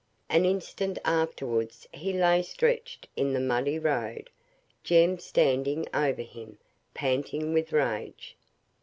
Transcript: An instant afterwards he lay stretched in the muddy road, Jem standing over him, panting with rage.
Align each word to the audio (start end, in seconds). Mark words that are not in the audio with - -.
An 0.31 0.45
instant 0.45 0.97
afterwards 1.05 1.87
he 1.93 2.11
lay 2.11 2.41
stretched 2.41 3.07
in 3.15 3.33
the 3.33 3.39
muddy 3.39 3.77
road, 3.77 4.31
Jem 4.83 5.19
standing 5.19 5.85
over 5.93 6.23
him, 6.23 6.57
panting 6.95 7.53
with 7.53 7.71
rage. 7.71 8.35